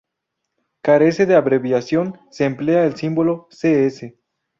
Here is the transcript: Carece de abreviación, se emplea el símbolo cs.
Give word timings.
Carece 0.81 1.27
de 1.27 1.35
abreviación, 1.35 2.19
se 2.31 2.45
emplea 2.45 2.85
el 2.87 2.95
símbolo 2.95 3.47
cs. 3.51 4.03